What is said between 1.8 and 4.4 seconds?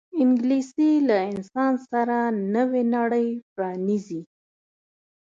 سره نوې نړۍ پرانیزي